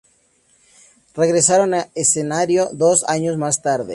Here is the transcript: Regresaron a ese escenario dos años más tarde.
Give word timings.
Regresaron 1.13 1.75
a 1.75 1.81
ese 1.93 2.01
escenario 2.21 2.69
dos 2.73 3.03
años 3.07 3.37
más 3.37 3.61
tarde. 3.61 3.89